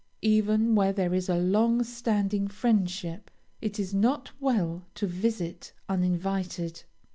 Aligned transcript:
Even 0.23 0.73
where 0.73 0.91
there 0.91 1.13
is 1.13 1.29
a 1.29 1.35
long 1.37 1.83
standing 1.83 2.47
friendship 2.47 3.29
it 3.61 3.79
is 3.79 3.93
not 3.93 4.31
well 4.39 4.83
to 4.95 5.05
visit 5.05 5.73
uninvited. 5.87 6.81